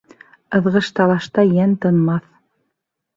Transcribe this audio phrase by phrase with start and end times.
[0.59, 2.25] Ыҙғыш-талашта йән тынмаҫ